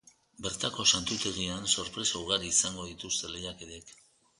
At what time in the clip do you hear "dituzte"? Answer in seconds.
2.93-3.35